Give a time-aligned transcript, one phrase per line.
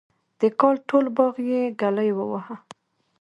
[0.39, 2.55] د کال ټول باغ یې ګلي وواهه.